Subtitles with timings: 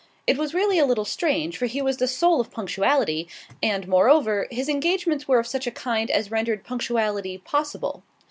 [0.25, 3.27] It was really a little strange, for he was the soul of punctuality,
[3.61, 8.01] and moreover, his engagements were of such a kind as rendered punctuality possible.